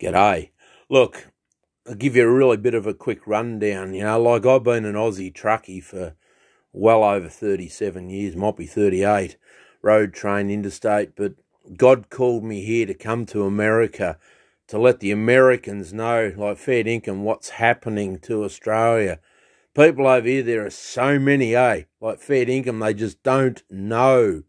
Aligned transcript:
G'day. 0.00 0.50
Look, 0.88 1.28
I'll 1.86 1.94
give 1.94 2.14
you 2.14 2.28
a 2.28 2.32
really 2.32 2.56
bit 2.56 2.74
of 2.74 2.86
a 2.86 2.94
quick 2.94 3.26
rundown. 3.26 3.94
You 3.94 4.04
know, 4.04 4.20
like 4.20 4.46
I've 4.46 4.62
been 4.62 4.84
an 4.84 4.94
Aussie 4.94 5.32
truckie 5.32 5.82
for 5.82 6.14
well 6.72 7.02
over 7.02 7.28
37 7.28 8.08
years, 8.08 8.36
might 8.36 8.56
be 8.56 8.66
38, 8.66 9.36
road, 9.82 10.14
train, 10.14 10.50
interstate, 10.50 11.16
but 11.16 11.34
God 11.76 12.10
called 12.10 12.44
me 12.44 12.62
here 12.62 12.86
to 12.86 12.94
come 12.94 13.26
to 13.26 13.44
America 13.44 14.18
to 14.68 14.78
let 14.78 15.00
the 15.00 15.10
Americans 15.10 15.92
know, 15.92 16.32
like 16.36 16.58
fair 16.58 16.86
income, 16.86 17.24
what's 17.24 17.48
happening 17.50 18.18
to 18.20 18.44
Australia. 18.44 19.18
People 19.74 20.06
over 20.06 20.28
here, 20.28 20.42
there 20.42 20.66
are 20.66 20.70
so 20.70 21.18
many, 21.18 21.56
eh? 21.56 21.84
Like 22.00 22.20
fair 22.20 22.48
income, 22.48 22.78
they 22.78 22.94
just 22.94 23.22
don't 23.22 23.62
know. 23.70 24.42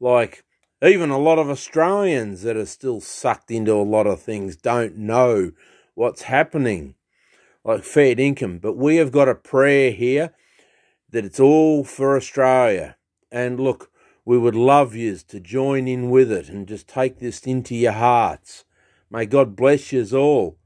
Like, 0.00 0.44
even 0.82 1.10
a 1.10 1.18
lot 1.18 1.38
of 1.38 1.50
Australians 1.50 2.42
that 2.42 2.56
are 2.56 2.66
still 2.66 3.00
sucked 3.00 3.50
into 3.50 3.72
a 3.72 3.82
lot 3.82 4.06
of 4.06 4.20
things 4.20 4.56
don't 4.56 4.96
know 4.96 5.52
what's 5.94 6.22
happening, 6.22 6.94
like 7.64 7.82
fair 7.82 8.18
income. 8.18 8.58
But 8.58 8.76
we 8.76 8.96
have 8.96 9.10
got 9.10 9.28
a 9.28 9.34
prayer 9.34 9.90
here 9.90 10.34
that 11.10 11.24
it's 11.24 11.40
all 11.40 11.84
for 11.84 12.16
Australia. 12.16 12.96
And 13.30 13.58
look, 13.58 13.90
we 14.24 14.38
would 14.38 14.54
love 14.54 14.94
yous 14.94 15.22
to 15.24 15.40
join 15.40 15.88
in 15.88 16.10
with 16.10 16.30
it 16.30 16.48
and 16.48 16.68
just 16.68 16.86
take 16.86 17.18
this 17.18 17.40
into 17.40 17.74
your 17.74 17.92
hearts. 17.92 18.64
May 19.10 19.26
God 19.26 19.56
bless 19.56 19.92
yous 19.92 20.12
all. 20.12 20.58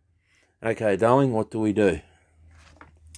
Okay, 0.62 0.97
darling, 0.97 1.33
what 1.33 1.51
do 1.51 1.59
we 1.59 1.73
do? 1.73 2.01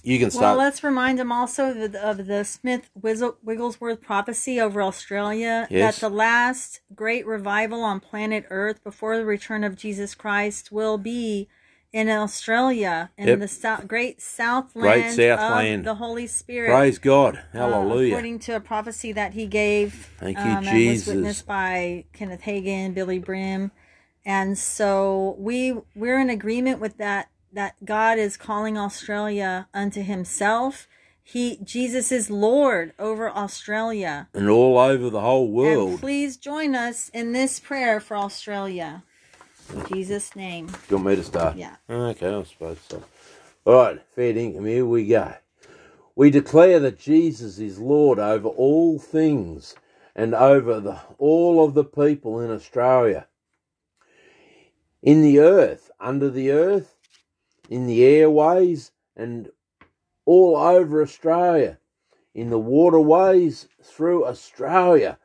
You 0.05 0.19
can 0.19 0.29
Well, 0.39 0.55
let's 0.55 0.83
remind 0.83 1.17
them 1.17 1.31
also 1.31 1.71
of 1.71 1.91
the, 1.91 1.99
of 2.07 2.27
the 2.27 2.43
Smith 2.45 2.89
Wigglesworth 2.93 4.01
prophecy 4.01 4.59
over 4.61 4.81
Australia 4.81 5.67
Yes. 5.69 5.95
that 5.99 6.09
the 6.09 6.13
last 6.15 6.81
great 6.95 7.25
revival 7.25 7.81
on 7.83 7.99
planet 7.99 8.45
Earth 8.49 8.83
before 8.83 9.17
the 9.17 9.25
return 9.25 9.63
of 9.63 9.75
Jesus 9.75 10.13
Christ 10.13 10.71
will 10.71 10.97
be 10.99 11.47
in 11.91 12.07
Australia 12.09 13.09
in 13.17 13.27
Yep. 13.29 13.39
the 13.39 13.47
sou- 13.47 13.87
great 13.87 14.21
Southland 14.21 15.15
South 15.15 15.39
of 15.39 15.51
land. 15.55 15.85
the 15.85 15.95
Holy 15.95 16.27
Spirit. 16.27 16.69
Praise 16.71 16.99
God. 16.99 17.37
uh, 17.37 17.57
Hallelujah. 17.57 18.13
according 18.13 18.39
to 18.39 18.55
a 18.55 18.59
prophecy 18.59 19.11
that 19.13 19.33
he 19.33 19.47
gave, 19.47 20.09
Thank 20.19 20.37
you, 20.37 20.43
um, 20.43 20.63
Jesus. 20.65 21.07
was 21.07 21.15
witnessed 21.15 21.47
by 21.47 22.05
Kenneth 22.13 22.41
Hagin, 22.41 22.93
Billye 22.93 23.23
Brim, 23.23 23.71
and 24.25 24.57
so 24.57 25.35
we 25.39 25.73
we're 25.95 26.19
in 26.19 26.29
agreement 26.29 26.79
with 26.79 26.97
that. 26.97 27.29
That 27.55 27.85
God 27.85 28.17
is 28.19 28.35
calling 28.35 28.77
Australia 28.77 29.69
unto 29.73 30.01
Himself. 30.03 30.89
He 31.23 31.55
Jesus 31.63 32.11
is 32.11 32.29
Lord 32.29 32.91
over 32.99 33.29
Australia. 33.29 34.27
and 34.33 34.49
all 34.49 34.77
over 34.77 35.09
the 35.09 35.21
whole 35.21 35.45
And 35.45 35.53
world. 35.53 35.99
please 36.01 36.35
join 36.35 36.75
us 36.75 37.07
in 37.13 37.31
this 37.31 37.61
prayer 37.61 38.01
for 38.01 38.17
Australia. 38.17 39.03
In 39.73 39.85
Jesus' 39.85 40.35
name. 40.35 40.67
Do 40.67 40.73
you 40.89 40.95
want 40.97 41.07
me 41.07 41.15
to 41.15 41.23
start? 41.23 41.55
Yeah. 41.55 41.77
Oh, 41.87 42.07
okay, 42.07 42.27
I 42.35 42.43
suppose 42.43 42.77
so. 42.89 43.01
All 43.65 43.73
right, 43.73 44.01
fair 44.13 44.35
income, 44.35 44.65
here 44.65 44.85
we 44.85 45.07
go. 45.07 45.35
We 46.13 46.31
declare 46.31 46.81
that 46.81 46.99
Jesus 46.99 47.57
is 47.57 47.79
Lord 47.79 48.19
over 48.19 48.49
all 48.49 48.99
things 48.99 49.75
and 50.13 50.35
over 50.35 50.81
the, 50.81 50.99
all 51.17 51.63
of 51.63 51.73
the 51.73 51.85
people 51.85 52.41
in 52.41 52.51
Australia. 52.51 53.27
In 55.01 55.21
the 55.21 55.39
earth, 55.39 55.89
under 56.01 56.29
the 56.29 56.51
earth, 56.51 56.94
in 57.69 57.87
the 57.87 58.03
airways, 58.03 58.91
and 59.15 59.49
all 60.25 60.57
over 60.57 61.01
Australia, 61.01 61.79
in 62.33 62.49
the 62.49 62.59
waterways 62.59 63.67
through 63.81 64.25
Australia, 64.25 65.17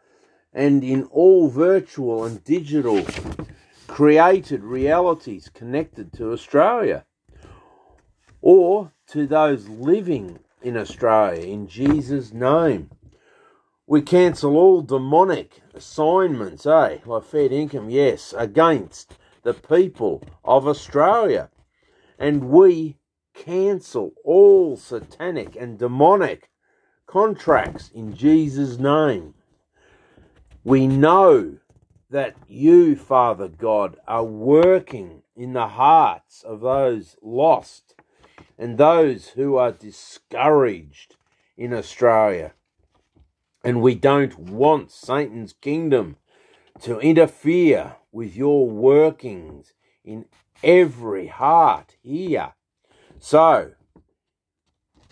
and 0.52 0.82
in 0.82 1.04
all 1.04 1.48
virtual 1.48 2.24
and 2.24 2.42
digital 2.44 3.04
created 3.86 4.62
realities 4.62 5.50
connected 5.52 6.12
to 6.12 6.32
Australia 6.32 7.04
or 8.40 8.92
to 9.06 9.26
those 9.26 9.68
living 9.68 10.38
in 10.62 10.76
Australia 10.76 11.42
in 11.42 11.66
Jesus' 11.66 12.32
name. 12.32 12.90
We 13.86 14.02
cancel 14.02 14.56
all 14.56 14.82
demonic 14.82 15.62
assignments, 15.74 16.64
eh? 16.64 16.98
Like 17.04 17.24
Fed 17.24 17.52
income, 17.52 17.90
yes, 17.90 18.32
against 18.36 19.18
the 19.42 19.54
people 19.54 20.22
of 20.44 20.68
Australia. 20.68 21.50
And 22.20 22.50
we 22.50 22.98
cancel 23.34 24.12
all 24.22 24.76
satanic 24.76 25.56
and 25.56 25.78
demonic 25.78 26.50
contracts 27.06 27.90
in 27.94 28.14
Jesus' 28.14 28.78
name. 28.78 29.32
We 30.62 30.86
know 30.86 31.56
that 32.10 32.36
you, 32.46 32.94
Father 32.94 33.48
God, 33.48 33.96
are 34.06 34.24
working 34.24 35.22
in 35.34 35.54
the 35.54 35.68
hearts 35.68 36.42
of 36.42 36.60
those 36.60 37.16
lost 37.22 37.94
and 38.58 38.76
those 38.76 39.28
who 39.28 39.56
are 39.56 39.72
discouraged 39.72 41.16
in 41.56 41.72
Australia. 41.72 42.52
And 43.64 43.80
we 43.80 43.94
don't 43.94 44.38
want 44.38 44.90
Satan's 44.90 45.54
kingdom 45.54 46.16
to 46.82 46.98
interfere 46.98 47.96
with 48.12 48.36
your 48.36 48.68
workings 48.68 49.72
in 50.04 50.26
every 50.62 51.26
heart 51.28 51.96
here. 52.02 52.54
So, 53.18 53.72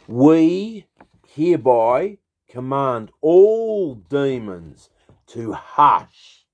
we 0.07 0.87
hereby 1.27 2.19
command 2.49 3.11
all 3.21 3.95
demons 3.95 4.91
to 5.29 5.53
hush 5.53 6.47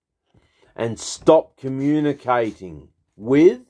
and 0.75 0.99
stop 0.99 1.56
communicating 1.56 2.88
with, 3.16 3.60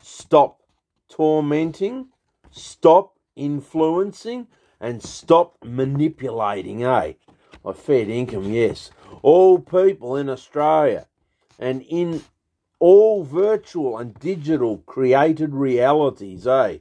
stop 0.00 0.60
tormenting, 1.08 2.08
stop 2.50 3.18
influencing, 3.34 4.46
and 4.80 5.02
stop 5.02 5.56
manipulating, 5.64 6.84
eh? 6.84 7.14
Like 7.62 7.76
fair 7.76 8.08
income, 8.08 8.52
yes. 8.52 8.90
All 9.22 9.58
people 9.58 10.16
in 10.16 10.28
Australia 10.28 11.06
and 11.58 11.80
in 11.88 12.22
all 12.86 13.24
virtual 13.24 13.96
and 13.96 14.12
digital 14.20 14.76
created 14.76 15.54
realities, 15.54 16.46
eh? 16.46 16.76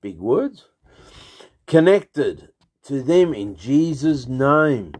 Big 0.00 0.16
words. 0.16 0.68
Connected 1.66 2.50
to 2.84 3.02
them 3.02 3.34
in 3.34 3.56
Jesus' 3.56 4.28
name. 4.28 4.92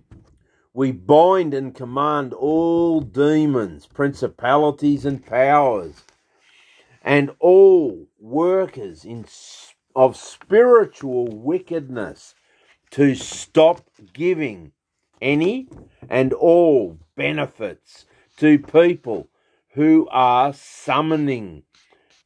We 0.72 0.90
bind 0.90 1.54
and 1.54 1.72
command 1.72 2.34
all 2.34 3.00
demons, 3.00 3.86
principalities, 3.86 5.04
and 5.04 5.24
powers, 5.24 6.02
and 7.00 7.30
all 7.38 8.08
workers 8.18 9.04
in, 9.04 9.26
of 9.94 10.16
spiritual 10.16 11.28
wickedness 11.28 12.34
to 12.90 13.14
stop 13.14 13.88
giving 14.12 14.72
any 15.22 15.68
and 16.08 16.32
all 16.32 16.98
benefits 17.14 18.06
to 18.38 18.58
people 18.58 19.28
who 19.74 20.08
are 20.10 20.52
summoning 20.52 21.62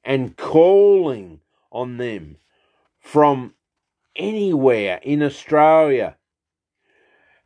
and 0.05 0.37
calling 0.37 1.41
on 1.71 1.97
them 1.97 2.37
from 2.99 3.55
anywhere 4.17 5.01
in 5.03 5.23
Australia 5.23 6.17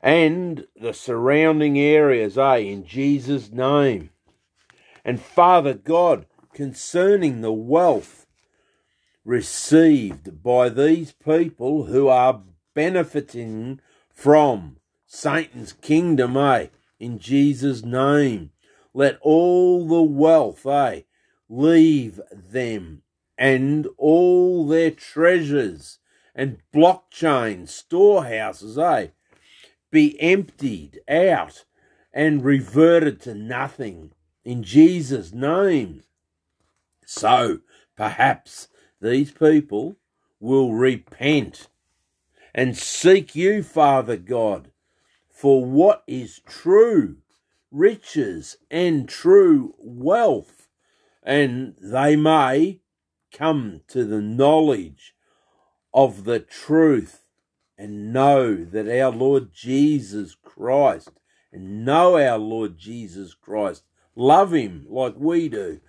and 0.00 0.66
the 0.74 0.92
surrounding 0.92 1.78
areas, 1.78 2.36
eh, 2.36 2.56
in 2.56 2.84
Jesus' 2.84 3.52
name. 3.52 4.10
And 5.04 5.20
Father 5.20 5.74
God, 5.74 6.26
concerning 6.52 7.40
the 7.40 7.52
wealth 7.52 8.26
received 9.24 10.42
by 10.42 10.68
these 10.68 11.12
people 11.12 11.84
who 11.84 12.08
are 12.08 12.42
benefiting 12.74 13.80
from 14.12 14.78
Satan's 15.06 15.72
kingdom, 15.72 16.36
eh, 16.36 16.68
in 16.98 17.18
Jesus' 17.18 17.84
name, 17.84 18.51
let 18.94 19.18
all 19.20 19.86
the 19.86 20.02
wealth, 20.02 20.66
eh, 20.66 21.02
leave 21.48 22.20
them 22.30 23.02
and 23.38 23.86
all 23.96 24.66
their 24.66 24.90
treasures 24.90 25.98
and 26.34 26.58
blockchain 26.74 27.68
storehouses, 27.68 28.78
eh, 28.78 29.08
be 29.90 30.20
emptied 30.20 31.00
out 31.08 31.64
and 32.12 32.44
reverted 32.44 33.20
to 33.20 33.34
nothing 33.34 34.12
in 34.44 34.62
Jesus' 34.62 35.32
name. 35.32 36.02
So 37.06 37.60
perhaps 37.96 38.68
these 39.00 39.32
people 39.32 39.96
will 40.40 40.72
repent 40.72 41.68
and 42.54 42.76
seek 42.76 43.34
you, 43.34 43.62
Father 43.62 44.16
God, 44.16 44.70
for 45.30 45.64
what 45.64 46.04
is 46.06 46.40
true 46.46 47.16
riches 47.72 48.56
and 48.70 49.08
true 49.08 49.74
wealth, 49.78 50.68
and 51.22 51.74
they 51.80 52.14
may 52.14 52.80
come 53.32 53.80
to 53.88 54.04
the 54.04 54.20
knowledge 54.20 55.14
of 55.92 56.24
the 56.24 56.38
truth 56.38 57.24
and 57.76 58.12
know 58.12 58.64
that 58.64 58.88
our 58.88 59.10
Lord 59.10 59.52
Jesus 59.52 60.36
Christ 60.36 61.10
and 61.52 61.84
know 61.84 62.16
our 62.16 62.38
Lord 62.38 62.78
Jesus 62.78 63.34
Christ, 63.34 63.84
love 64.14 64.52
Him 64.52 64.86
like 64.88 65.14
we 65.16 65.48
do, 65.48 65.80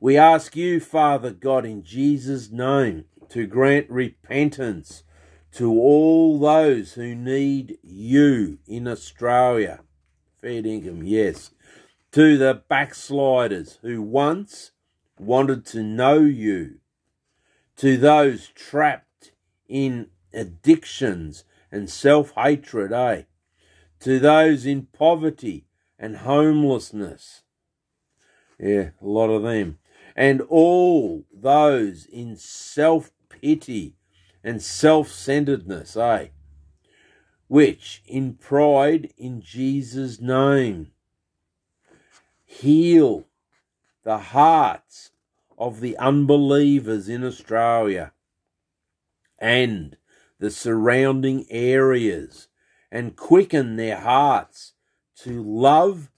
We 0.00 0.16
ask 0.16 0.56
you, 0.56 0.80
Father 0.80 1.30
God, 1.30 1.64
in 1.64 1.84
Jesus' 1.84 2.50
name, 2.50 3.04
to 3.28 3.46
grant 3.46 3.88
repentance 3.88 5.04
to 5.52 5.70
all 5.70 6.40
those 6.40 6.94
who 6.94 7.14
need 7.14 7.78
you 7.84 8.58
in 8.66 8.88
Australia. 8.88 9.80
Fair 10.42 10.66
income, 10.66 11.04
yes. 11.04 11.52
To 12.10 12.36
the 12.36 12.62
backsliders 12.68 13.78
who 13.80 14.02
once 14.02 14.72
wanted 15.16 15.64
to 15.66 15.84
know 15.84 16.18
you. 16.18 16.80
To 17.76 17.96
those 17.96 18.48
trapped 18.48 19.30
in 19.68 20.08
addictions 20.34 21.44
and 21.70 21.88
self 21.88 22.32
hatred, 22.32 22.92
eh? 22.92 23.22
To 24.00 24.18
those 24.18 24.66
in 24.66 24.86
poverty 24.86 25.66
and 25.96 26.18
homelessness. 26.18 27.42
Yeah, 28.58 28.90
a 29.00 29.06
lot 29.06 29.30
of 29.30 29.44
them. 29.44 29.78
And 30.16 30.40
all 30.40 31.24
those 31.32 32.04
in 32.06 32.36
self 32.36 33.12
pity 33.28 33.94
and 34.42 34.60
self 34.60 35.08
centeredness, 35.08 35.96
eh? 35.96 36.28
Which, 37.52 38.02
in 38.06 38.36
pride 38.36 39.12
in 39.18 39.42
Jesus' 39.42 40.18
name, 40.18 40.92
heal 42.46 43.26
the 44.04 44.16
hearts 44.16 45.10
of 45.58 45.80
the 45.80 45.98
unbelievers 45.98 47.10
in 47.10 47.22
Australia 47.22 48.12
and 49.38 49.98
the 50.38 50.50
surrounding 50.50 51.44
areas 51.50 52.48
and 52.90 53.16
quicken 53.16 53.76
their 53.76 54.00
hearts 54.00 54.72
to 55.16 55.42
love 55.42 56.10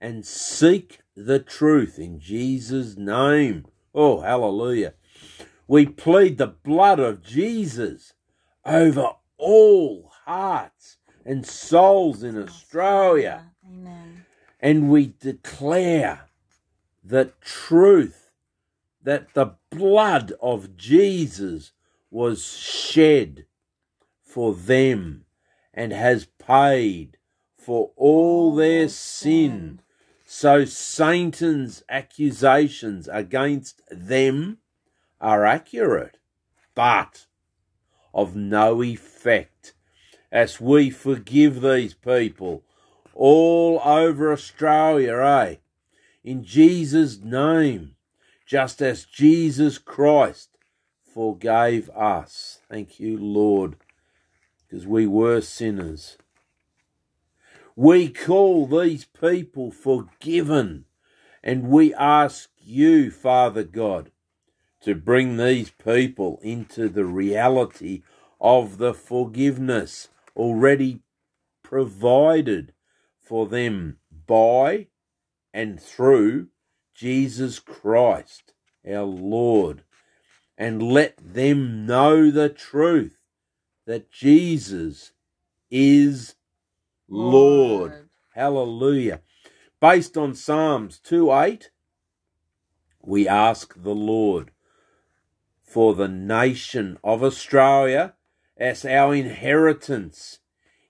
and 0.00 0.24
seek 0.24 1.00
the 1.16 1.40
truth 1.40 1.98
in 1.98 2.20
Jesus' 2.20 2.96
name. 2.96 3.66
Oh, 3.92 4.20
hallelujah. 4.20 4.94
We 5.66 5.86
plead 5.86 6.38
the 6.38 6.46
blood 6.46 7.00
of 7.00 7.24
Jesus 7.24 8.12
over 8.64 9.14
all 9.36 10.12
hearts 10.26 10.98
and 11.24 11.46
souls 11.46 12.22
in 12.22 12.36
Australia. 12.36 13.52
Amen. 13.66 14.26
And 14.60 14.90
we 14.90 15.14
declare 15.20 16.28
the 17.02 17.32
truth 17.40 18.30
that 19.02 19.34
the 19.34 19.54
blood 19.70 20.32
of 20.42 20.76
Jesus 20.76 21.72
was 22.10 22.44
shed 22.46 23.46
for 24.24 24.54
them 24.54 25.24
and 25.72 25.92
has 25.92 26.26
paid 26.38 27.18
for 27.56 27.92
all 27.96 28.52
oh, 28.54 28.56
their 28.56 28.88
sin. 28.88 29.80
So 30.24 30.64
Satan's 30.64 31.84
accusations 31.88 33.08
against 33.12 33.82
them 33.90 34.58
are 35.20 35.44
accurate, 35.44 36.18
but 36.74 37.26
of 38.12 38.34
no 38.34 38.82
effect 38.82 39.74
as 40.30 40.60
we 40.60 40.90
forgive 40.90 41.60
these 41.60 41.94
people 41.94 42.62
all 43.14 43.80
over 43.84 44.32
Australia, 44.32 45.16
eh? 45.16 45.56
In 46.24 46.44
Jesus' 46.44 47.18
name, 47.22 47.94
just 48.46 48.82
as 48.82 49.04
Jesus 49.04 49.78
Christ 49.78 50.50
forgave 51.12 51.88
us. 51.90 52.60
Thank 52.68 53.00
you, 53.00 53.16
Lord, 53.16 53.76
because 54.68 54.86
we 54.86 55.06
were 55.06 55.40
sinners. 55.40 56.18
We 57.74 58.08
call 58.08 58.66
these 58.66 59.04
people 59.04 59.70
forgiven, 59.70 60.84
and 61.42 61.68
we 61.68 61.94
ask 61.94 62.50
you, 62.62 63.10
Father 63.10 63.62
God, 63.62 64.10
to 64.80 64.94
bring 64.94 65.36
these 65.36 65.70
people 65.70 66.38
into 66.42 66.88
the 66.88 67.04
reality 67.04 68.02
of 68.40 68.78
the 68.78 68.94
forgiveness 68.94 70.08
already 70.36 71.00
provided 71.62 72.72
for 73.20 73.46
them 73.46 73.98
by 74.26 74.86
and 75.52 75.80
through 75.80 76.48
Jesus 76.94 77.58
Christ, 77.58 78.52
our 78.88 79.02
Lord, 79.02 79.82
and 80.56 80.82
let 80.82 81.16
them 81.18 81.86
know 81.86 82.30
the 82.30 82.48
truth 82.48 83.18
that 83.86 84.10
Jesus 84.10 85.12
is 85.70 86.34
Lord. 87.08 87.90
Lord. 87.90 88.08
Hallelujah. 88.34 89.20
Based 89.80 90.16
on 90.16 90.34
Psalms 90.34 90.98
2 90.98 91.32
8, 91.32 91.70
we 93.02 93.28
ask 93.28 93.74
the 93.80 93.94
Lord 93.94 94.50
for 95.62 95.94
the 95.94 96.08
nation 96.08 96.98
of 97.04 97.22
Australia 97.22 98.15
as 98.56 98.84
our 98.84 99.14
inheritance. 99.14 100.38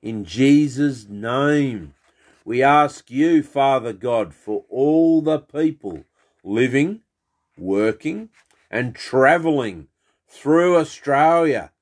In 0.02 0.24
Jesus' 0.24 1.08
name, 1.08 1.94
we 2.44 2.62
ask 2.62 3.10
you, 3.10 3.42
Father 3.42 3.92
God, 3.92 4.32
for 4.32 4.64
all 4.70 5.20
the 5.20 5.40
people 5.40 6.04
living, 6.44 7.00
working, 7.58 8.28
and 8.70 8.94
travelling 8.94 9.88
through 10.28 10.76
Australia. 10.76 11.72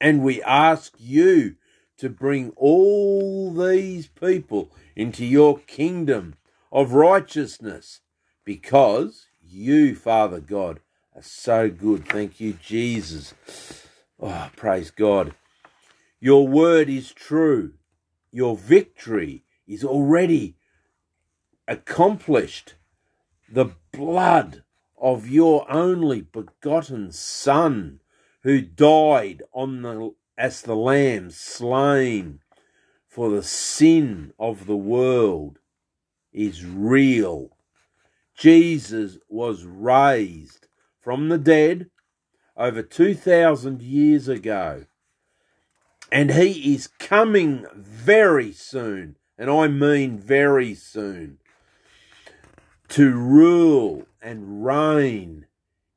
And 0.00 0.22
we 0.22 0.42
ask 0.42 0.94
you 0.98 1.56
to 1.96 2.10
bring 2.10 2.50
all 2.56 3.52
these 3.52 4.08
people 4.08 4.70
into 4.94 5.24
your 5.24 5.58
kingdom 5.60 6.34
of 6.70 6.92
righteousness 6.92 8.00
because 8.44 9.26
you, 9.42 9.94
Father 9.94 10.40
God, 10.40 10.80
are 11.14 11.22
so 11.22 11.70
good. 11.70 12.06
Thank 12.06 12.40
you, 12.40 12.58
Jesus. 12.62 13.32
Oh, 14.18 14.50
praise 14.56 14.90
God. 14.90 15.34
Your 16.20 16.48
word 16.48 16.88
is 16.88 17.12
true. 17.12 17.74
Your 18.32 18.56
victory 18.56 19.44
is 19.66 19.84
already 19.84 20.56
accomplished. 21.68 22.74
The 23.50 23.72
blood 23.92 24.62
of 24.98 25.28
your 25.28 25.70
only 25.70 26.22
begotten 26.22 27.12
Son, 27.12 28.00
who 28.42 28.60
died 28.60 29.42
on 29.52 29.82
the 29.82 30.14
as 30.38 30.62
the 30.62 30.76
lamb 30.76 31.30
slain 31.30 32.40
for 33.08 33.30
the 33.30 33.42
sin 33.42 34.32
of 34.38 34.66
the 34.66 34.76
world, 34.76 35.58
is 36.32 36.64
real. 36.64 37.56
Jesus 38.36 39.18
was 39.28 39.64
raised 39.64 40.68
from 41.00 41.28
the 41.28 41.38
dead 41.38 41.88
over 42.56 42.82
2,000 42.82 43.82
years 43.82 44.28
ago. 44.28 44.84
And 46.12 46.32
he 46.32 46.74
is 46.74 46.86
coming 46.86 47.66
very 47.74 48.52
soon, 48.52 49.16
and 49.36 49.50
I 49.50 49.66
mean 49.66 50.18
very 50.18 50.74
soon, 50.74 51.38
to 52.90 53.12
rule 53.12 54.06
and 54.22 54.64
reign 54.64 55.46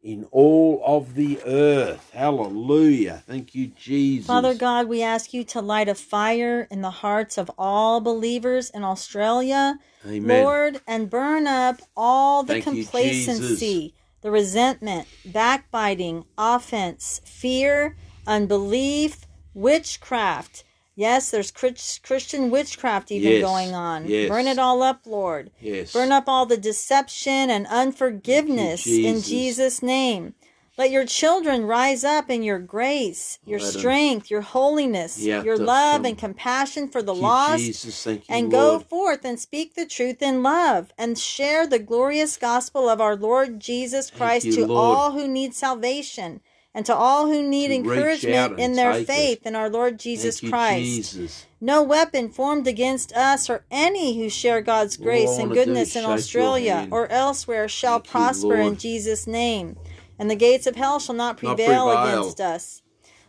in 0.02 0.26
all 0.32 0.82
of 0.86 1.16
the 1.16 1.40
earth. 1.46 2.10
Hallelujah. 2.14 3.22
Thank 3.28 3.54
you, 3.54 3.68
Jesus. 3.68 4.28
Father 4.28 4.56
God, 4.56 4.88
we 4.88 5.04
ask 5.04 5.34
you 5.34 5.44
to 5.46 5.62
light 5.62 5.90
a 5.90 5.96
fire 5.96 6.68
in 6.72 6.82
the 6.82 6.90
hearts 6.90 7.38
of 7.38 7.52
all 7.58 8.00
believers 8.00 8.70
in 8.70 8.84
Australia, 8.84 9.78
Amen. 10.08 10.44
Lord, 10.44 10.82
and 10.88 11.10
burn 11.10 11.48
up 11.48 11.82
all 11.96 12.44
the 12.44 12.54
Thank 12.54 12.64
complacency, 12.64 13.94
the 14.22 14.32
resentment, 14.32 15.08
backbiting, 15.26 16.26
offense, 16.38 17.22
fear, 17.26 17.96
unbelief, 18.28 19.26
witchcraft. 19.54 20.64
Yes, 20.96 21.32
there's 21.32 21.52
Christian 21.52 22.50
witchcraft 22.52 23.10
even 23.12 23.32
Yes, 23.32 23.42
going 23.42 23.74
on. 23.74 24.06
yes. 24.08 24.28
Burn 24.28 24.48
it 24.48 24.60
all 24.60 24.84
up, 24.84 25.02
Lord. 25.06 25.50
Yes. 25.62 25.94
Burn 25.94 26.12
up 26.12 26.26
all 26.28 26.46
the 26.46 26.58
deception 26.58 27.50
and 27.50 27.66
unforgiveness 27.68 28.86
you, 28.86 29.08
in 29.08 29.16
Jesus. 29.16 29.30
Jesus' 29.30 29.82
name. 29.84 30.34
Let 30.80 30.92
your 30.92 31.06
children 31.06 31.66
rise 31.66 32.06
up 32.06 32.30
in 32.30 32.42
your 32.42 32.58
grace, 32.58 33.38
your 33.46 33.60
Let 33.60 33.74
strength, 33.74 34.32
your 34.32 34.40
holiness, 34.40 35.20
Yeah, 35.20 35.44
your 35.44 35.58
love 35.58 36.06
and 36.06 36.18
compassion 36.18 36.88
for 36.88 37.02
the 37.02 37.12
Thank 37.14 37.22
lost, 37.22 37.66
Jesus. 37.66 38.02
Thank 38.02 38.30
you, 38.30 38.34
and 38.34 38.50
Lord. 38.50 38.54
go 38.54 38.80
forth 38.80 39.26
and 39.26 39.38
speak 39.38 39.76
the 39.76 39.86
truth 39.86 40.22
in 40.22 40.42
love 40.42 40.94
and 40.98 41.20
share 41.20 41.68
the 41.68 41.80
glorious 41.80 42.38
gospel 42.38 42.88
of 42.88 43.02
our 43.02 43.18
Lord 43.18 43.60
Jesus 43.60 44.10
Christ 44.10 44.46
you, 44.46 44.54
to 44.54 44.68
Lord. 44.68 44.80
all 44.80 45.12
who 45.12 45.28
need 45.28 45.54
salvation 45.54 46.40
and 46.74 46.86
to 46.86 46.96
all 46.96 47.28
who 47.28 47.46
need 47.46 47.68
To 47.68 47.76
encouragement 47.76 48.58
in 48.58 48.76
their 48.76 49.04
faith 49.04 49.46
in 49.46 49.58
our 49.58 49.70
Lord 49.70 50.00
Jesus 50.00 50.40
Thank 50.40 50.44
you, 50.44 50.50
Christ. 50.50 51.12
Jesus. 51.12 51.46
No 51.60 51.84
weapon 51.84 52.30
formed 52.30 52.68
against 52.68 53.12
us 53.12 53.50
or 53.50 53.66
any 53.70 54.18
who 54.18 54.30
share 54.30 54.62
God's 54.62 54.96
grace 54.96 55.38
and 55.38 55.52
goodness 55.52 55.94
in 55.98 56.06
Australia 56.06 56.88
or 56.90 57.12
elsewhere 57.12 57.68
shall 57.68 58.00
Thank 58.00 58.06
you, 58.06 58.12
prosper 58.12 58.56
in 58.56 58.78
Jesus' 58.78 59.28
name, 59.28 59.76
and 60.20 60.30
the 60.30 60.36
gates 60.36 60.68
of 60.68 60.76
hell 60.76 61.00
shall 61.00 61.16
not 61.16 61.42
Not 61.42 61.58
prevail, 61.58 61.86
prevail. 61.88 62.20
against 62.20 62.42
us. 62.42 62.82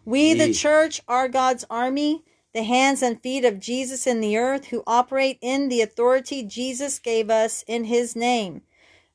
We, 0.04 0.34
the 0.34 0.52
church, 0.52 1.00
are 1.06 1.28
God's 1.28 1.64
army, 1.70 2.24
the 2.52 2.64
hands 2.64 3.02
and 3.02 3.22
feet 3.22 3.44
of 3.44 3.60
Jesus 3.60 4.06
in 4.06 4.20
the 4.20 4.36
earth, 4.36 4.66
who 4.66 4.82
operate 4.86 5.38
in 5.40 5.68
the 5.68 5.82
authority 5.82 6.42
Jesus 6.42 6.98
gave 6.98 7.30
us 7.30 7.64
in 7.66 7.84
his 7.84 8.16
name. 8.16 8.62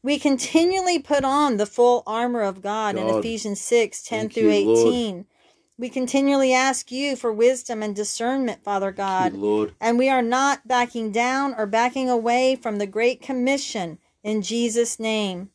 We 0.02 0.20
continually 0.20 1.00
put 1.00 1.26
on 1.26 1.58
the 1.58 1.66
full 1.66 2.04
armor 2.06 2.42
of 2.42 2.62
God, 2.62 2.96
in 2.96 3.10
Ephesians 3.10 3.60
6 3.62 4.04
10 4.04 4.20
Thank 4.20 4.34
through 4.34 4.52
you, 4.52 4.66
Lord. 4.66 4.94
18. 4.94 5.26
We 5.78 5.90
continually 5.90 6.54
ask 6.54 6.92
you 6.92 7.16
for 7.18 7.34
wisdom 7.34 7.84
and 7.84 7.96
discernment, 7.96 8.64
Father 8.64 8.92
God. 8.92 9.34
You, 9.34 9.40
Lord. 9.40 9.74
And 9.82 9.98
we 9.98 10.08
are 10.08 10.22
not 10.22 10.68
backing 10.68 11.12
down 11.12 11.54
or 11.58 11.66
backing 11.66 12.10
away 12.10 12.56
from 12.56 12.78
the 12.78 12.88
Great 12.88 13.22
Commission 13.22 13.98
in 14.24 14.42
Jesus' 14.42 15.00
name. 15.00 15.50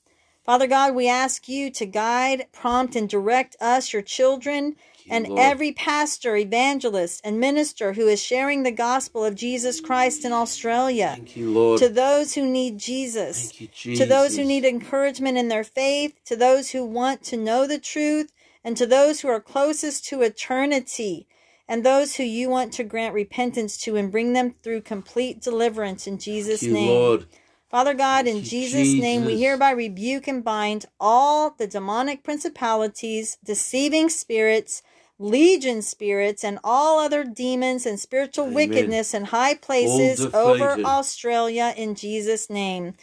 Father 0.51 0.67
God, 0.67 0.97
we 0.97 1.09
ask 1.09 1.49
you 1.49 1.71
to 1.71 1.87
guide, 1.87 2.49
prompt, 2.51 2.97
and 2.97 3.09
direct 3.09 3.55
us, 3.61 3.93
your 3.93 4.03
children, 4.03 4.75
you, 5.05 5.13
and 5.13 5.29
Lord. 5.29 5.39
every 5.39 5.71
pastor, 5.71 6.35
evangelist, 6.35 7.21
and 7.23 7.39
minister 7.39 7.93
who 7.93 8.09
is 8.09 8.21
sharing 8.21 8.65
the 8.65 8.73
gospel 8.73 9.25
of 9.25 9.37
Jesus 9.37 9.81
Christ 9.81 10.25
in 10.25 10.33
Australia. 10.33 11.13
Thank 11.15 11.37
you, 11.37 11.53
Lord. 11.53 11.79
To 11.79 11.89
those 11.89 12.35
who 12.35 12.45
need 12.45 12.79
Jesus, 12.79 13.61
you, 13.61 13.69
Jesus. 13.69 14.01
to 14.01 14.13
those 14.13 14.35
who 14.35 14.45
need 14.45 14.65
encouragement 14.65 15.39
in 15.39 15.47
their 15.47 15.63
faith, 15.63 16.19
to 16.25 16.35
those 16.35 16.73
who 16.73 16.85
want 16.85 17.23
to 17.27 17.37
know 17.37 17.69
the 17.69 17.79
truth, 17.79 18.33
and 18.65 18.77
to 18.77 18.87
those 18.87 19.21
who 19.21 19.29
are 19.29 19.39
closest 19.39 20.05
to 20.07 20.23
eternity, 20.23 21.29
and 21.69 21.85
those 21.85 22.17
who 22.17 22.25
you 22.25 22.51
want 22.51 22.73
to 22.73 22.83
grant 22.83 23.15
repentance 23.15 23.77
to 23.83 23.95
and 23.95 24.11
bring 24.11 24.33
them 24.33 24.57
through 24.65 24.81
complete 24.81 25.41
deliverance 25.41 26.09
in 26.09 26.19
Jesus' 26.19 26.63
Thank 26.63 26.71
you, 26.71 26.75
name. 26.75 26.89
Lord. 26.89 27.27
Father 27.71 27.95
God, 27.95 28.27
in 28.27 28.39
you, 28.39 28.43
Jesus' 28.43 28.99
name, 28.99 29.25
we 29.25 29.41
hereby 29.41 29.71
rebuke 29.71 30.27
and 30.27 30.43
bind 30.43 30.87
all 30.99 31.51
the 31.57 31.69
demonic 31.69 32.25
principalities, 32.25 33.39
deceiving 33.45 34.09
spirits, 34.09 34.83
legion 35.21 35.81
spirits, 35.81 36.43
and 36.43 36.59
all 36.65 36.99
other 36.99 37.23
demons 37.23 37.87
and 37.87 38.01
spiritual 38.01 38.47
Amen. 38.47 38.55
wickedness 38.55 39.15
in 39.15 39.27
high 39.27 39.55
places 39.55 40.21
over. 40.35 40.77
Australia 40.85 41.73
in 41.77 41.95
Jesus' 41.95 42.51
name. 42.51 42.95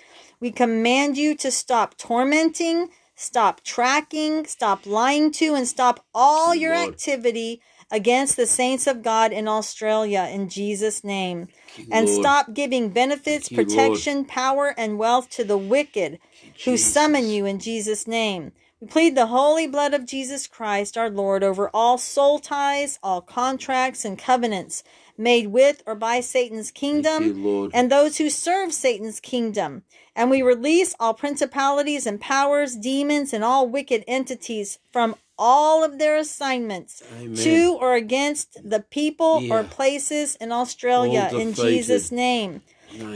We 0.41 0.51
command 0.51 1.17
you 1.17 1.33
to 1.35 1.49
stop 1.49 1.97
tormenting, 1.97 2.89
stop 3.15 3.63
tracking, 3.63 4.45
stop 4.47 4.85
lying 4.85 5.31
to, 5.31 5.55
and 5.55 5.65
stop 5.65 6.05
all 6.13 6.53
you, 6.53 6.61
your 6.61 6.75
Lord. 6.75 6.93
activity 6.93 7.61
against 7.91 8.35
the 8.35 8.45
saints 8.45 8.87
of 8.87 9.03
God 9.03 9.31
in 9.31 9.47
Australia 9.47 10.27
in 10.31 10.49
Jesus' 10.49 11.03
name 11.03 11.47
you, 11.77 11.85
and 11.91 12.07
Lord. 12.07 12.19
stop 12.19 12.53
giving 12.53 12.89
benefits, 12.89 13.49
you, 13.49 13.57
Lord. 13.57 13.67
protection, 13.67 14.25
power, 14.25 14.73
and 14.77 14.97
wealth 14.97 15.29
to 15.31 15.43
the 15.43 15.57
wicked 15.57 16.19
who 16.65 16.77
summon 16.77 17.29
you 17.29 17.45
in 17.45 17.59
Jesus' 17.59 18.07
name. 18.07 18.51
We 18.79 18.87
plead 18.87 19.15
the 19.15 19.27
holy 19.27 19.67
blood 19.67 19.93
of 19.93 20.05
Jesus 20.05 20.45
Christ, 20.45 20.97
our 20.97 21.09
Lord, 21.09 21.43
over 21.43 21.69
all 21.73 21.97
soul 21.97 22.39
ties, 22.39 22.99
all 23.01 23.21
contracts 23.21 24.05
and 24.05 24.19
covenants 24.19 24.83
made 25.17 25.47
with 25.47 25.81
or 25.87 25.95
by 25.95 26.19
Satan's 26.19 26.69
kingdom 26.69 27.23
you, 27.23 27.71
and 27.73 27.91
those 27.91 28.17
who 28.17 28.29
serve 28.29 28.71
Satan's 28.71 29.19
kingdom. 29.19 29.83
And 30.15 30.29
we 30.29 30.41
release 30.41 30.95
all 30.99 31.13
principalities 31.13 32.05
and 32.05 32.21
powers, 32.21 32.75
demons, 32.75 33.33
and 33.33 33.43
all 33.43 33.67
wicked 33.67 34.03
entities 34.07 34.77
from 34.91 35.15
all 35.37 35.83
of 35.83 35.99
their 35.99 36.15
assignments 36.17 37.03
Amen. 37.19 37.35
to 37.43 37.77
or 37.79 37.95
against 37.95 38.57
the 38.63 38.79
people 38.79 39.43
or 39.49 39.63
places 39.63 40.35
in 40.37 40.51
Australia 40.51 41.29
in. 41.31 41.53
Jesus' 41.53 42.11
name. 42.11 42.61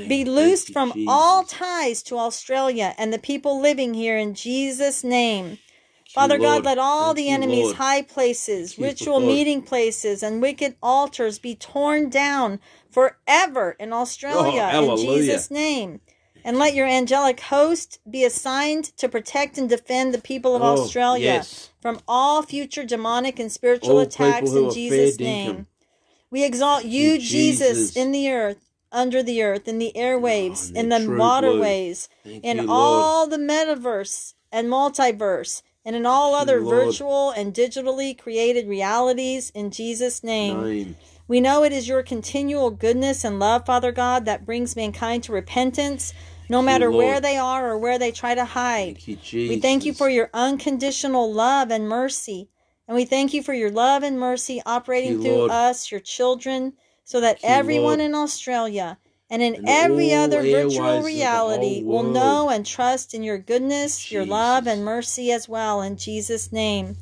Be 0.08 0.26
loosed 0.26 0.70
you, 0.70 0.74
from 0.74 0.92
Jesus. 0.92 1.08
all 1.08 1.44
ties 1.44 2.04
to 2.04 2.18
Australia 2.18 2.94
and 2.98 3.14
the 3.14 3.20
people 3.20 3.62
living 3.62 3.94
here 3.94 4.18
in 4.18 4.34
Jesus' 4.34 5.04
name. 5.04 5.58
Father 6.14 6.38
God, 6.38 6.66
let 6.66 6.78
all 6.78 7.14
Thank 7.14 7.18
the 7.18 7.30
enemy's 7.30 7.66
Lord. 7.66 7.76
high 7.78 8.02
places, 8.02 8.74
Thank 8.74 8.84
ritual 8.92 9.20
Lord. 9.20 9.28
meeting 9.28 9.62
places, 9.62 10.22
and 10.22 10.42
wicked 10.42 10.76
altars 10.84 11.40
be 11.40 11.56
torn 11.56 12.10
down 12.10 12.60
forever 12.92 13.78
in 13.80 13.94
oh, 13.94 13.98
Australia 13.98 14.64
in 14.64 14.76
Oh, 14.76 14.88
hallelujah. 14.88 15.22
Jesus' 15.22 15.50
name. 15.52 16.02
And 16.44 16.58
let 16.58 16.74
your 16.74 16.88
angelic 16.88 17.40
host 17.40 18.00
be 18.10 18.24
assigned 18.24 18.86
to 18.98 19.08
protect 19.08 19.58
and 19.58 19.70
defend 19.70 20.14
the 20.14 20.22
people 20.22 20.56
of 20.56 20.62
Oh, 20.62 20.84
Australia 20.84 21.26
yes. 21.26 21.70
from 21.82 22.00
all 22.08 22.42
future 22.42 22.84
demonic 22.84 23.40
and 23.40 23.52
spiritual 23.52 23.92
All 23.98 24.00
attacks 24.00 24.52
in 24.52 24.72
Jesus' 24.72 25.20
name. 25.20 25.68
We 26.30 26.44
exalt 26.44 26.86
you, 26.86 27.12
you, 27.12 27.20
Jesus, 27.20 27.78
Jesus. 27.80 27.96
in 27.96 28.12
the 28.12 28.32
earth, 28.32 28.70
under 28.92 29.22
the 29.22 29.44
earth, 29.44 29.68
in 29.68 29.78
the 29.80 29.92
airwaves, 29.96 30.72
Oh, 30.74 30.80
in 30.80 30.90
the 30.90 31.16
waterways, 31.18 32.10
in 32.26 32.60
you, 32.60 32.68
all 32.70 33.28
the 33.28 33.38
metaverse 33.38 34.34
and 34.52 34.68
multiverse, 34.68 35.62
and 35.84 35.96
in 35.96 36.06
all 36.06 36.32
Thank 36.32 36.42
other 36.44 36.62
Lord. 36.62 36.86
virtual 36.88 37.32
and 37.32 37.54
digitally 37.54 38.18
created 38.18 38.68
realities 38.68 39.52
in 39.54 39.72
Jesus' 39.72 40.24
name. 40.24 40.64
Name. 40.64 40.96
We 41.28 41.40
know 41.40 41.64
it 41.64 41.72
is 41.72 41.88
your 41.88 42.04
continual 42.04 42.72
goodness 42.72 43.24
and 43.24 43.40
love, 43.40 43.66
Father 43.66 43.92
God, 43.92 44.26
that 44.26 44.46
brings 44.46 44.76
mankind 44.76 45.24
to 45.24 45.32
repentance, 45.32 46.14
no 46.52 46.62
matter 46.62 46.92
Lord. 46.92 46.98
where 46.98 47.22
they 47.22 47.38
are 47.38 47.72
or 47.72 47.78
where 47.78 47.98
they 47.98 48.12
try 48.12 48.36
to 48.36 48.46
hide. 48.46 48.96
Thank 48.98 49.08
you, 49.08 49.16
Jesus. 49.16 49.56
We 49.56 49.62
thank 49.62 49.86
you 49.86 49.94
for 49.94 50.10
your 50.10 50.30
unconditional 50.34 51.32
love 51.34 51.72
and 51.72 51.88
mercy. 51.88 52.50
And 52.88 52.96
we 52.96 53.06
thank 53.06 53.34
you 53.34 53.42
for 53.42 53.54
your 53.54 53.72
love 53.72 54.04
and 54.04 54.20
mercy 54.20 54.62
operating 54.66 55.14
you, 55.14 55.22
through 55.22 55.38
Lord. 55.38 55.52
us, 55.52 55.92
your 55.92 56.02
children, 56.02 56.74
so 57.06 57.22
that 57.22 57.42
you, 57.42 57.48
everyone 57.50 58.00
Lord. 58.02 58.02
in 58.02 58.16
Australia 58.16 58.98
and 59.30 59.42
in 59.42 59.56
And 59.56 59.66
every 59.66 60.14
other 60.14 60.42
virtual 60.42 61.02
reality 61.02 61.82
will 61.86 62.04
know 62.04 62.50
and 62.50 62.66
trust 62.66 63.14
in 63.14 63.24
your 63.24 63.38
goodness, 63.38 64.12
your 64.12 64.26
love, 64.26 64.68
and 64.68 64.84
mercy 64.84 65.32
as 65.32 65.48
well, 65.48 65.82
in 65.82 65.96
Jesus' 65.96 66.52
name. 66.52 66.98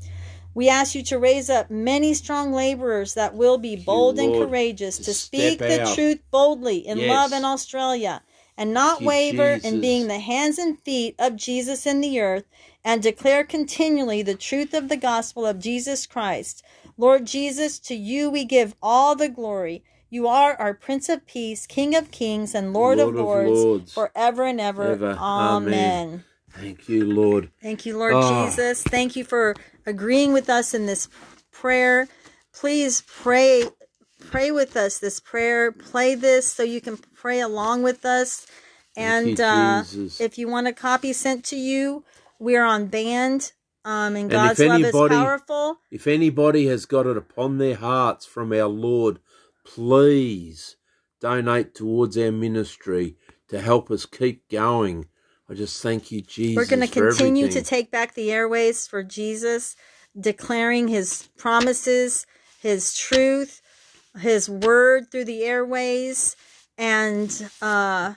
We 0.53 0.69
ask 0.69 0.93
you 0.93 1.01
to 1.03 1.17
raise 1.17 1.49
up 1.49 1.71
many 1.71 2.13
strong 2.13 2.51
laborers 2.51 3.15
that 3.15 3.33
will 3.33 3.57
be 3.57 3.75
bold 3.75 4.19
and 4.19 4.31
Lord, 4.33 4.47
courageous 4.49 4.97
to 4.97 5.03
to 5.05 5.13
speak 5.13 5.57
the 5.57 5.81
out. 5.81 5.95
truth 5.95 6.19
boldly 6.29 6.87
in 6.87 6.99
Yes. 6.99 7.07
love 7.07 7.33
in 7.33 7.45
Australia 7.45 8.21
and 8.59 8.73
not 8.73 9.01
waver 9.01 9.57
in 9.63 9.79
being 9.79 10.07
the 10.07 10.19
hands 10.19 10.59
and 10.59 10.77
feet 10.81 11.15
of 11.17 11.37
Jesus 11.37 11.87
in 11.87 12.01
the 12.01 12.19
earth 12.19 12.43
and 12.83 13.01
declare 13.01 13.45
continually 13.45 14.21
the 14.21 14.35
truth 14.35 14.73
of 14.73 14.89
the 14.89 14.97
gospel 14.97 15.45
of 15.45 15.59
Jesus 15.59 16.05
Christ. 16.05 16.61
Lord 16.97 17.25
Jesus, 17.25 17.79
to 17.79 17.95
you 17.95 18.29
we 18.29 18.43
give 18.43 18.75
all 18.83 19.15
the 19.15 19.29
glory. 19.29 19.81
You 20.09 20.27
are 20.27 20.55
our 20.55 20.73
Prince 20.73 21.07
of 21.07 21.25
Peace, 21.25 21.65
King 21.65 21.95
of 21.95 22.11
Kings, 22.11 22.53
and 22.53 22.73
Lord, 22.73 22.97
Lord 22.97 23.15
of 23.15 23.21
of 23.21 23.25
Lords, 23.27 23.49
Lords. 23.63 23.93
forever 23.93 24.43
and 24.43 24.59
ever. 24.59 24.91
Ever. 24.91 25.11
Amen. 25.17 25.73
Amen. 25.73 26.23
Thank 26.51 26.89
you, 26.89 27.05
Lord. 27.05 27.51
Thank 27.61 27.85
you, 27.85 27.97
Lord 27.97 28.15
Ah. 28.15 28.45
Jesus. 28.45 28.83
Thank 28.83 29.15
you 29.15 29.23
for 29.23 29.55
agreeing 29.85 30.33
with 30.33 30.49
us 30.49 30.73
in 30.73 30.85
this 30.85 31.07
prayer. 31.51 32.09
Please 32.51 33.03
pray 33.07 33.69
pray 34.19 34.51
with 34.51 34.75
us 34.75 34.99
this 34.99 35.19
prayer. 35.19 35.71
Play 35.71 36.15
this 36.15 36.51
so 36.51 36.63
you 36.63 36.81
can 36.81 36.97
pray 36.97 37.39
along 37.39 37.83
with 37.83 38.05
us. 38.05 38.45
And 38.95 39.37
you, 39.37 39.43
uh, 39.43 39.83
if 40.19 40.37
you 40.37 40.47
want 40.47 40.67
a 40.67 40.73
copy 40.73 41.13
sent 41.13 41.45
to 41.45 41.55
you, 41.55 42.03
we're 42.39 42.63
on 42.63 42.87
band. 42.87 43.53
Um, 43.85 44.15
and 44.15 44.31
if 44.31 44.31
God's 44.31 44.59
love 44.59 44.81
is 44.81 44.91
powerful. 44.93 45.77
If 45.89 46.05
anybody 46.05 46.67
has 46.67 46.85
got 46.85 47.07
it 47.07 47.17
upon 47.17 47.57
their 47.57 47.75
hearts 47.75 48.25
from 48.25 48.51
our 48.51 48.67
Lord, 48.67 49.19
please 49.65 50.75
donate 51.21 51.75
towards 51.75 52.17
our 52.17 52.31
ministry 52.31 53.15
to 53.49 53.61
help 53.61 53.89
us 53.89 54.05
keep 54.05 54.49
going. 54.49 55.05
I 55.49 55.53
just 55.55 55.81
thank 55.81 56.11
you, 56.11 56.21
Jesus. 56.21 56.55
We're 56.55 56.77
going 56.77 56.87
to 56.87 56.93
continue 56.93 57.49
to 57.49 57.61
take 57.61 57.89
back 57.89 58.13
the 58.13 58.31
airways 58.31 58.85
for 58.85 59.01
Jesus, 59.01 59.75
declaring 60.19 60.87
his 60.87 61.29
promises, 61.37 62.27
his 62.61 62.95
truth, 62.95 63.61
his 64.17 64.49
word 64.49 65.11
through 65.11 65.25
the 65.25 65.43
airways. 65.43 66.35
And 66.77 67.49
uh, 67.61 68.13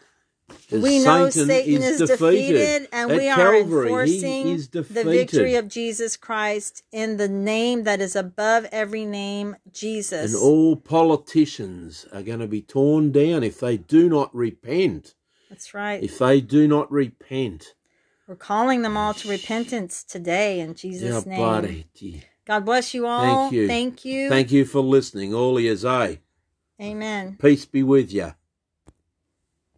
we 0.70 0.99
know 1.00 1.28
Satan 1.30 1.49
Satan 1.49 1.82
is 1.82 1.99
defeated, 1.99 2.88
and 2.92 3.11
At 3.11 3.18
we 3.18 3.28
are 3.28 3.54
Calvary, 3.54 3.87
enforcing 3.87 4.46
he 4.46 4.56
the 4.56 5.04
victory 5.04 5.54
of 5.56 5.68
Jesus 5.68 6.16
Christ 6.16 6.82
in 6.92 7.16
the 7.16 7.28
name 7.28 7.84
that 7.84 8.00
is 8.00 8.16
above 8.16 8.66
every 8.72 9.04
name, 9.04 9.56
Jesus. 9.72 10.32
And 10.32 10.42
all 10.42 10.76
politicians 10.76 12.06
are 12.12 12.22
going 12.22 12.40
to 12.40 12.46
be 12.46 12.62
torn 12.62 13.12
down 13.12 13.42
if 13.42 13.61
they 13.61 13.76
do 13.76 14.08
not 14.08 14.34
repent. 14.34 15.14
That's 15.50 15.75
right. 15.75 16.02
If 16.02 16.18
they 16.18 16.40
do 16.40 16.66
not 16.66 16.90
repent. 16.90 17.75
We're 18.26 18.37
calling 18.37 18.82
them 18.82 18.96
all 18.96 19.12
to 19.14 19.28
repentance 19.28 20.02
today 20.02 20.61
in 20.61 20.75
Jesus' 20.75 21.26
Yeah, 21.26 21.30
name. 21.30 21.38
buddy. 21.40 21.87
God 22.44 22.64
bless 22.64 22.92
you 22.94 23.06
all. 23.06 23.50
Thank 23.50 23.52
you. 23.52 23.68
Thank 23.68 24.04
you. 24.04 24.28
Thank 24.28 24.52
you 24.52 24.64
for 24.64 24.80
listening. 24.80 25.32
All 25.34 25.58
ears, 25.58 25.84
eh? 25.84 26.16
Amen. 26.80 27.37
Peace 27.40 27.64
be 27.64 27.82
with 27.82 28.12
you. 28.12 28.34